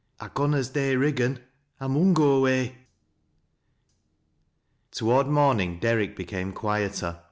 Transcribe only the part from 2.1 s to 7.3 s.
go away." Toward morning Derrick became quieter.